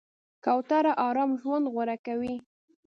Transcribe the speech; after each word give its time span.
کوتره 0.43 0.91
آرام 1.07 1.31
ژوند 1.41 1.65
غوره 1.73 1.97
کوي. 2.05 2.35